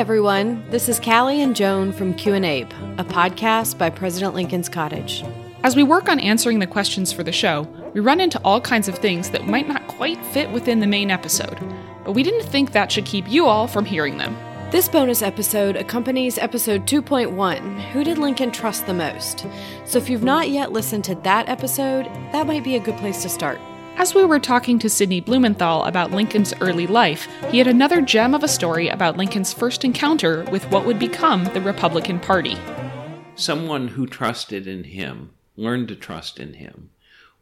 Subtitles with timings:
[0.00, 0.64] everyone.
[0.70, 5.22] This is Callie and Joan from Q and Abe, a podcast by President Lincoln's Cottage.
[5.62, 8.88] As we work on answering the questions for the show, we run into all kinds
[8.88, 11.58] of things that might not quite fit within the main episode,
[12.02, 14.34] but we didn't think that should keep you all from hearing them.
[14.70, 19.44] This bonus episode accompanies episode 2.1 Who Did Lincoln Trust the Most?
[19.84, 23.20] So if you've not yet listened to that episode, that might be a good place
[23.20, 23.60] to start.
[23.96, 28.34] As we were talking to Sidney Blumenthal about Lincoln's early life, he had another gem
[28.34, 32.56] of a story about Lincoln's first encounter with what would become the Republican Party.
[33.34, 36.90] Someone who trusted in him, learned to trust in him,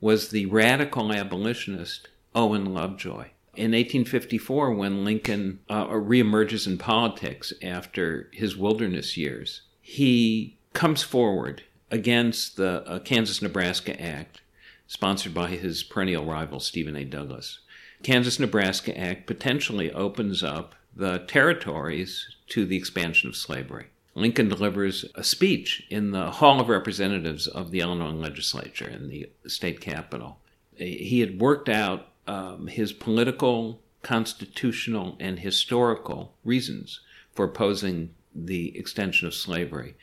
[0.01, 3.29] was the radical abolitionist Owen Lovejoy.
[3.55, 11.63] In 1854, when Lincoln uh, reemerges in politics after his wilderness years, he comes forward
[11.91, 14.41] against the uh, Kansas Nebraska Act
[14.89, 17.05] sponsored by his perennial rival, Stephen A.
[17.05, 17.61] Douglas.
[18.03, 23.89] Kansas Nebraska Act potentially opens up the territories to the expansion of slavery.
[24.15, 29.31] Lincoln delivers a speech in the Hall of Representatives of the Illinois legislature in the
[29.47, 30.39] state capitol.
[30.75, 37.01] He had worked out um, his political, constitutional, and historical reasons
[37.33, 39.95] for opposing the extension of slavery.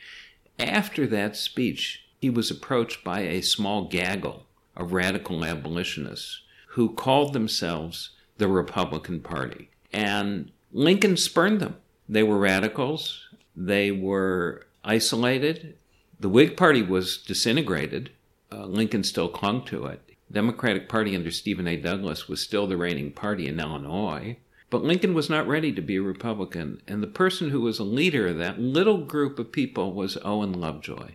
[0.58, 7.32] After that speech, he was approached by a small gaggle of radical abolitionists who called
[7.32, 9.70] themselves the Republican Party.
[9.92, 11.76] And Lincoln spurned them.
[12.08, 15.76] They were radicals, they were isolated.
[16.20, 18.10] The Whig Party was disintegrated.
[18.52, 20.02] Uh, Lincoln still clung to it.
[20.30, 21.76] Democratic Party under Stephen A.
[21.76, 24.36] Douglas was still the reigning party in Illinois.
[24.68, 27.84] But Lincoln was not ready to be a Republican, and the person who was a
[27.84, 31.12] leader of that little group of people was Owen Lovejoy.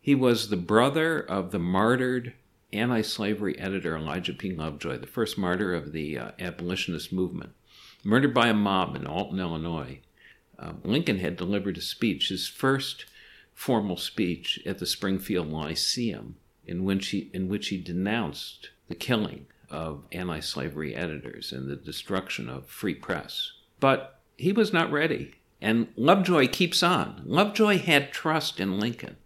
[0.00, 2.34] He was the brother of the martyred
[2.72, 4.52] anti slavery editor Elijah P.
[4.52, 7.52] Lovejoy, the first martyr of the uh, abolitionist movement,
[8.04, 10.00] murdered by a mob in Alton, Illinois.
[10.58, 13.06] Uh, Lincoln had delivered a speech, his first
[13.54, 16.36] formal speech at the Springfield Lyceum,
[16.66, 21.76] in which he, in which he denounced the killing of anti slavery editors and the
[21.76, 23.52] destruction of free press.
[23.78, 25.34] But he was not ready.
[25.60, 27.22] And Lovejoy keeps on.
[27.26, 29.16] Lovejoy had trust in Lincoln.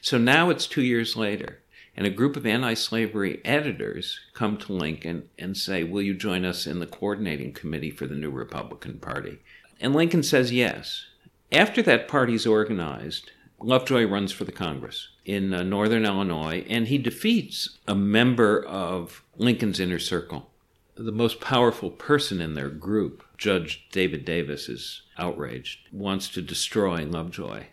[0.00, 1.60] So now it's two years later.
[1.96, 6.44] And a group of anti slavery editors come to Lincoln and say, Will you join
[6.44, 9.38] us in the coordinating committee for the new Republican Party?
[9.80, 11.06] And Lincoln says yes.
[11.52, 16.98] After that party's organized, Lovejoy runs for the Congress in uh, northern Illinois, and he
[16.98, 20.50] defeats a member of Lincoln's inner circle.
[20.96, 27.04] The most powerful person in their group, Judge David Davis, is outraged, wants to destroy
[27.04, 27.64] Lovejoy.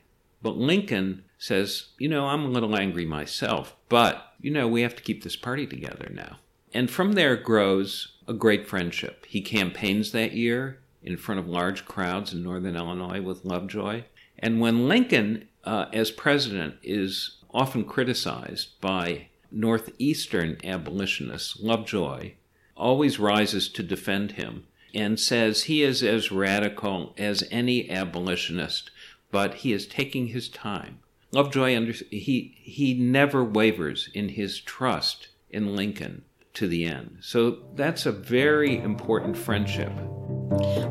[0.41, 4.95] But Lincoln says, You know, I'm a little angry myself, but, you know, we have
[4.95, 6.37] to keep this party together now.
[6.71, 9.25] And from there grows a great friendship.
[9.27, 14.03] He campaigns that year in front of large crowds in northern Illinois with Lovejoy.
[14.37, 22.33] And when Lincoln, uh, as president, is often criticized by northeastern abolitionists, Lovejoy
[22.77, 28.91] always rises to defend him and says he is as radical as any abolitionist,
[29.31, 30.99] but he is taking his time.
[31.33, 37.19] Lovejoy, under, he, he never wavers in his trust in Lincoln to the end.
[37.21, 39.93] So that's a very important friendship.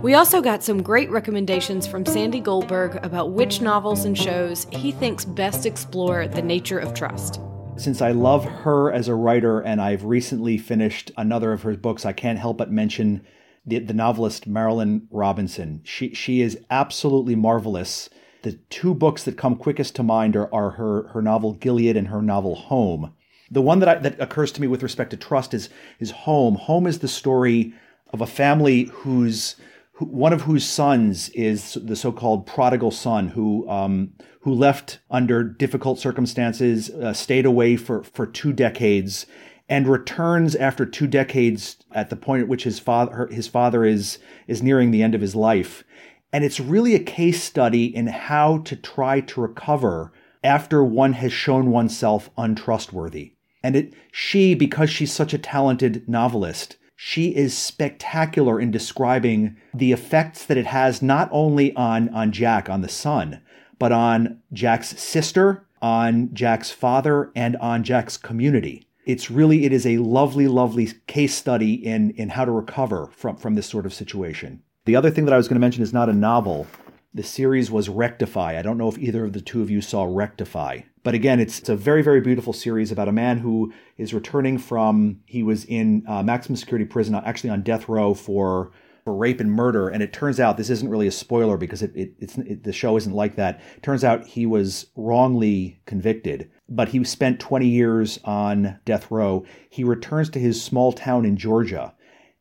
[0.00, 4.92] We also got some great recommendations from Sandy Goldberg about which novels and shows he
[4.92, 7.38] thinks best explore the nature of trust.
[7.76, 12.06] Since I love her as a writer and I've recently finished another of her books,
[12.06, 13.26] I can't help but mention
[13.66, 15.82] the, the novelist Marilynne Robinson.
[15.84, 18.08] She, she is absolutely marvelous
[18.42, 22.08] the two books that come quickest to mind are, are her, her novel Gilead and
[22.08, 23.14] her novel Home.
[23.50, 25.68] The one that, I, that occurs to me with respect to trust is,
[25.98, 26.54] is Home.
[26.54, 27.74] Home is the story
[28.12, 29.56] of a family whose
[29.92, 35.44] who, one of whose sons is the so-called prodigal son who um, who left under
[35.44, 39.26] difficult circumstances, uh, stayed away for, for two decades,
[39.68, 44.18] and returns after two decades at the point at which his father his father is
[44.46, 45.84] is nearing the end of his life
[46.32, 50.12] and it's really a case study in how to try to recover
[50.42, 53.32] after one has shown oneself untrustworthy.
[53.62, 59.92] And it, she, because she's such a talented novelist, she is spectacular in describing the
[59.92, 63.42] effects that it has not only on, on Jack, on the son,
[63.78, 68.86] but on Jack's sister, on Jack's father, and on Jack's community.
[69.06, 73.36] It's really, it is a lovely, lovely case study in, in how to recover from,
[73.36, 74.62] from this sort of situation.
[74.90, 76.66] The other thing that I was going to mention is not a novel.
[77.14, 78.58] The series was Rectify.
[78.58, 80.80] I don't know if either of the two of you saw Rectify.
[81.04, 84.58] But again, it's, it's a very, very beautiful series about a man who is returning
[84.58, 88.72] from, he was in uh, maximum security prison, actually on death row for
[89.04, 89.88] for rape and murder.
[89.88, 92.72] And it turns out this isn't really a spoiler because it, it, it's it, the
[92.72, 93.60] show isn't like that.
[93.82, 99.44] Turns out he was wrongly convicted, but he spent 20 years on death row.
[99.70, 101.94] He returns to his small town in Georgia.